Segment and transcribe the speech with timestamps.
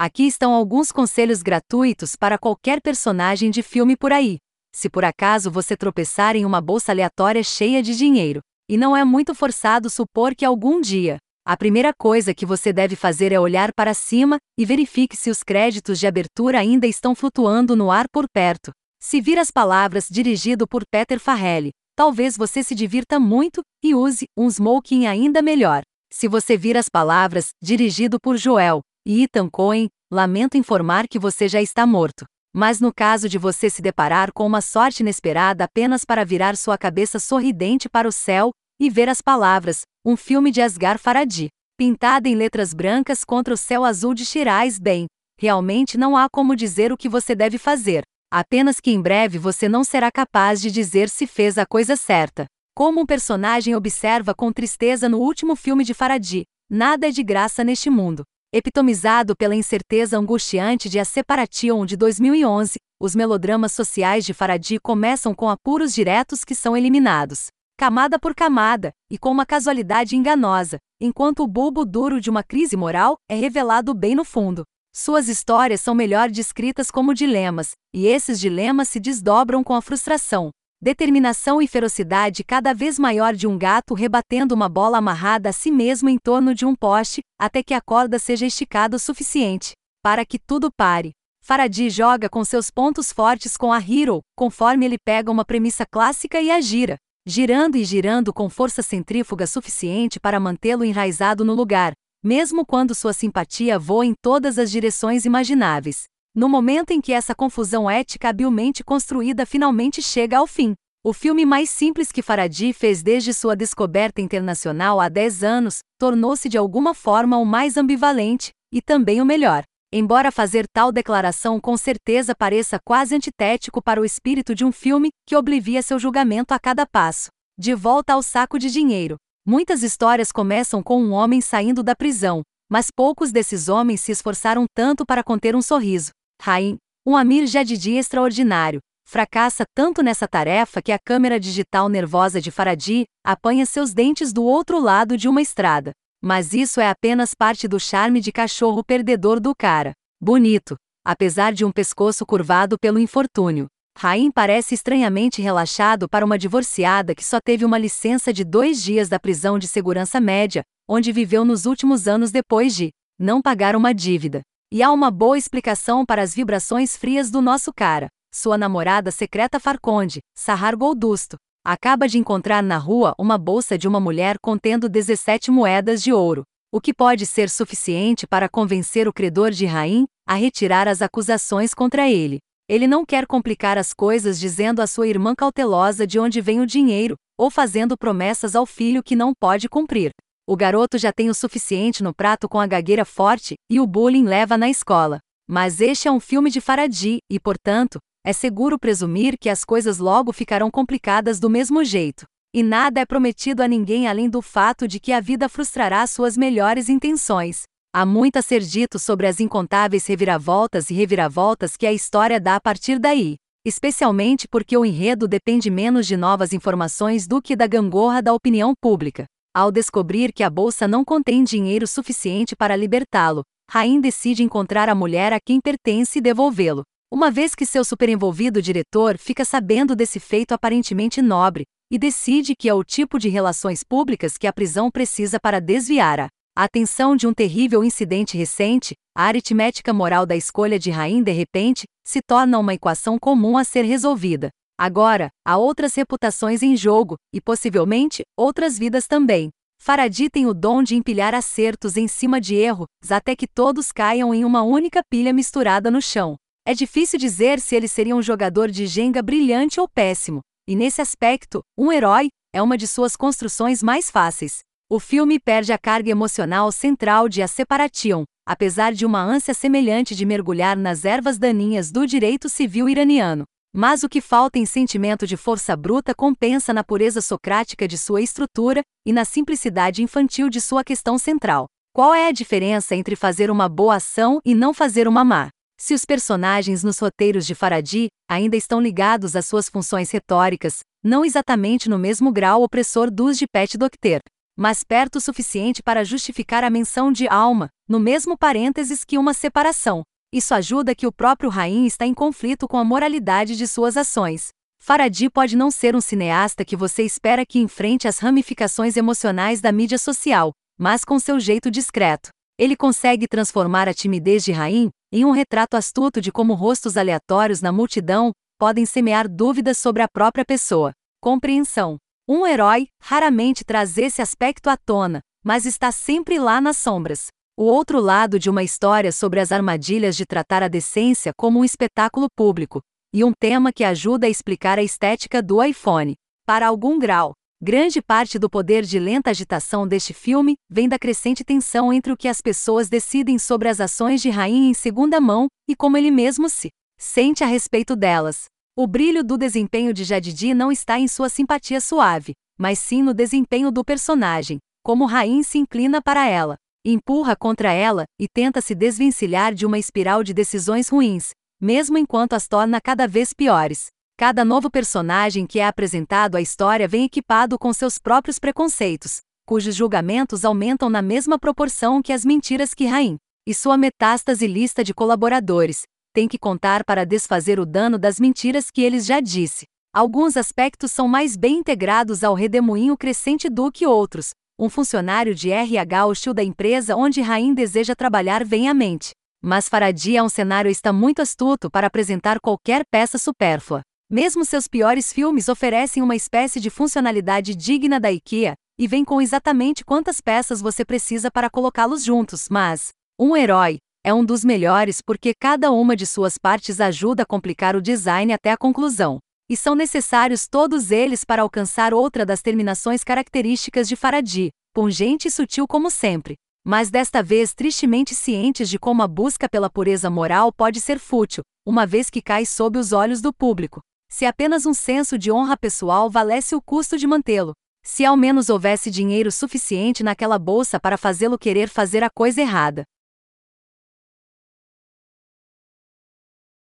[0.00, 4.38] Aqui estão alguns conselhos gratuitos para qualquer personagem de filme por aí.
[4.72, 8.38] Se por acaso você tropeçar em uma bolsa aleatória cheia de dinheiro,
[8.68, 12.94] e não é muito forçado supor que algum dia, a primeira coisa que você deve
[12.94, 17.74] fazer é olhar para cima e verifique se os créditos de abertura ainda estão flutuando
[17.74, 18.70] no ar por perto.
[19.02, 24.26] Se vir as palavras dirigido por Peter Farrelly, talvez você se divirta muito e use
[24.38, 25.82] um smoking ainda melhor.
[26.08, 31.48] Se você vir as palavras dirigido por Joel e Ethan Cohen, lamento informar que você
[31.48, 32.26] já está morto.
[32.54, 36.76] Mas no caso de você se deparar com uma sorte inesperada apenas para virar sua
[36.76, 42.28] cabeça sorridente para o céu e ver as palavras, um filme de Asghar Farhadi, pintada
[42.28, 45.06] em letras brancas contra o céu azul de Shiraz, bem,
[45.40, 48.02] realmente não há como dizer o que você deve fazer.
[48.30, 52.44] Apenas que em breve você não será capaz de dizer se fez a coisa certa.
[52.74, 57.64] Como um personagem observa com tristeza no último filme de Faradi, nada é de graça
[57.64, 58.22] neste mundo.
[58.50, 65.34] Epitomizado pela incerteza angustiante de A Separation de 2011, os melodramas sociais de Faradi começam
[65.34, 71.42] com apuros diretos que são eliminados, camada por camada, e com uma casualidade enganosa, enquanto
[71.42, 74.64] o bulbo duro de uma crise moral é revelado bem no fundo.
[74.96, 80.48] Suas histórias são melhor descritas como dilemas, e esses dilemas se desdobram com a frustração,
[80.80, 85.70] determinação e ferocidade cada vez maior de um gato rebatendo uma bola amarrada a si
[85.70, 90.24] mesmo em torno de um poste, até que a corda seja esticada o suficiente para
[90.24, 91.10] que tudo pare.
[91.44, 96.40] Faraday joga com seus pontos fortes com a Hero, conforme ele pega uma premissa clássica
[96.40, 101.92] e a gira, girando e girando com força centrífuga suficiente para mantê-lo enraizado no lugar,
[102.22, 106.04] mesmo quando sua simpatia voa em todas as direções imagináveis.
[106.38, 110.72] No momento em que essa confusão ética habilmente construída finalmente chega ao fim,
[111.04, 116.48] o filme mais simples que Faraday fez desde sua descoberta internacional há 10 anos, tornou-se
[116.48, 119.64] de alguma forma o mais ambivalente, e também o melhor.
[119.92, 125.08] Embora fazer tal declaração com certeza pareça quase antitético para o espírito de um filme
[125.26, 127.30] que oblivia seu julgamento a cada passo.
[127.58, 132.42] De volta ao saco de dinheiro, Muitas histórias começam com um homem saindo da prisão,
[132.70, 136.10] mas poucos desses homens se esforçaram tanto para conter um sorriso.
[136.40, 142.50] Rain, um Amir Jadidi extraordinário, fracassa tanto nessa tarefa que a câmera digital nervosa de
[142.50, 145.92] Faraday apanha seus dentes do outro lado de uma estrada.
[146.22, 149.92] Mas isso é apenas parte do charme de cachorro perdedor do cara.
[150.20, 153.66] Bonito, apesar de um pescoço curvado pelo infortúnio.
[153.96, 159.08] Raim parece estranhamente relaxado para uma divorciada que só teve uma licença de dois dias
[159.08, 163.92] da prisão de segurança média, onde viveu nos últimos anos depois de não pagar uma
[163.92, 164.42] dívida.
[164.70, 168.08] E há uma boa explicação para as vibrações frias do nosso cara.
[168.30, 173.98] Sua namorada secreta Farconde, Sahar Goldusto, acaba de encontrar na rua uma bolsa de uma
[173.98, 179.52] mulher contendo 17 moedas de ouro, o que pode ser suficiente para convencer o credor
[179.52, 182.38] de Raim a retirar as acusações contra ele.
[182.68, 186.66] Ele não quer complicar as coisas dizendo à sua irmã cautelosa de onde vem o
[186.66, 190.12] dinheiro, ou fazendo promessas ao filho que não pode cumprir.
[190.50, 194.24] O garoto já tem o suficiente no prato com a gagueira forte, e o bullying
[194.24, 195.18] leva na escola.
[195.46, 199.98] Mas este é um filme de Faraday, e portanto, é seguro presumir que as coisas
[199.98, 202.24] logo ficarão complicadas do mesmo jeito.
[202.54, 206.34] E nada é prometido a ninguém além do fato de que a vida frustrará suas
[206.34, 207.64] melhores intenções.
[207.94, 212.56] Há muito a ser dito sobre as incontáveis reviravoltas e reviravoltas que a história dá
[212.56, 217.66] a partir daí, especialmente porque o enredo depende menos de novas informações do que da
[217.66, 219.26] gangorra da opinião pública.
[219.58, 224.94] Ao descobrir que a bolsa não contém dinheiro suficiente para libertá-lo, Rain decide encontrar a
[224.94, 226.84] mulher a quem pertence e devolvê-lo.
[227.12, 232.68] Uma vez que seu superenvolvido diretor fica sabendo desse feito aparentemente nobre, e decide que
[232.68, 236.28] é o tipo de relações públicas que a prisão precisa para desviar a
[236.62, 241.82] atenção de um terrível incidente recente, a aritmética moral da escolha de Rain de repente
[242.06, 244.50] se torna uma equação comum a ser resolvida.
[244.80, 249.50] Agora, há outras reputações em jogo, e possivelmente, outras vidas também.
[249.80, 254.32] Faraday tem o dom de empilhar acertos em cima de erros, até que todos caiam
[254.32, 256.36] em uma única pilha misturada no chão.
[256.64, 261.00] É difícil dizer se ele seria um jogador de Jenga brilhante ou péssimo, e nesse
[261.00, 264.60] aspecto, um herói é uma de suas construções mais fáceis.
[264.88, 270.14] O filme perde a carga emocional central de A Separation, apesar de uma ânsia semelhante
[270.14, 273.44] de mergulhar nas ervas daninhas do direito civil iraniano.
[273.80, 278.20] Mas o que falta em sentimento de força bruta compensa na pureza socrática de sua
[278.20, 281.66] estrutura e na simplicidade infantil de sua questão central.
[281.94, 285.48] Qual é a diferença entre fazer uma boa ação e não fazer uma má?
[285.78, 291.24] Se os personagens nos roteiros de Faraday ainda estão ligados às suas funções retóricas, não
[291.24, 294.18] exatamente no mesmo grau opressor dos de Pet Docter,
[294.56, 299.32] mas perto o suficiente para justificar a menção de alma, no mesmo parênteses que uma
[299.32, 300.02] separação.
[300.30, 304.48] Isso ajuda que o próprio Rain está em conflito com a moralidade de suas ações.
[304.78, 309.72] Faraday pode não ser um cineasta que você espera que enfrente as ramificações emocionais da
[309.72, 312.28] mídia social, mas com seu jeito discreto.
[312.58, 317.62] Ele consegue transformar a timidez de Rain em um retrato astuto de como rostos aleatórios
[317.62, 320.92] na multidão podem semear dúvidas sobre a própria pessoa.
[321.22, 321.96] Compreensão.
[322.28, 327.28] Um herói raramente traz esse aspecto à tona, mas está sempre lá nas sombras.
[327.60, 331.64] O outro lado de uma história sobre as armadilhas de tratar a decência como um
[331.64, 332.80] espetáculo público,
[333.12, 336.14] e um tema que ajuda a explicar a estética do iPhone.
[336.46, 341.42] Para algum grau, grande parte do poder de lenta agitação deste filme vem da crescente
[341.42, 345.48] tensão entre o que as pessoas decidem sobre as ações de Rain em segunda mão
[345.68, 348.44] e como ele mesmo se sente a respeito delas.
[348.76, 353.12] O brilho do desempenho de Jadidi não está em sua simpatia suave, mas sim no
[353.12, 356.56] desempenho do personagem, como Rain se inclina para ela,
[356.92, 361.30] empurra contra ela e tenta se desvencilhar de uma espiral de decisões ruins,
[361.60, 363.86] mesmo enquanto as torna cada vez piores.
[364.16, 369.74] Cada novo personagem que é apresentado à história vem equipado com seus próprios preconceitos, cujos
[369.74, 374.92] julgamentos aumentam na mesma proporção que as mentiras que Rain e sua metástase lista de
[374.92, 375.82] colaboradores
[376.12, 379.66] tem que contar para desfazer o dano das mentiras que eles já disse.
[379.94, 384.30] Alguns aspectos são mais bem integrados ao redemoinho crescente do que outros.
[384.60, 389.12] Um funcionário de RH hostil da empresa onde Rain deseja trabalhar vem à mente.
[389.40, 393.82] Mas Faraday é um cenário está muito astuto para apresentar qualquer peça supérflua.
[394.10, 399.22] Mesmo seus piores filmes oferecem uma espécie de funcionalidade digna da IKEA, e vem com
[399.22, 405.00] exatamente quantas peças você precisa para colocá-los juntos, mas um herói é um dos melhores
[405.00, 409.20] porque cada uma de suas partes ajuda a complicar o design até a conclusão.
[409.50, 415.30] E são necessários todos eles para alcançar outra das terminações características de Faraday, pungente e
[415.30, 416.36] sutil como sempre
[416.68, 421.42] mas desta vez tristemente cientes de como a busca pela pureza moral pode ser fútil,
[421.66, 423.80] uma vez que cai sob os olhos do público.
[424.10, 427.54] Se apenas um senso de honra pessoal valesse o custo de mantê-lo.
[427.82, 432.84] Se ao menos houvesse dinheiro suficiente naquela bolsa para fazê-lo querer fazer a coisa errada.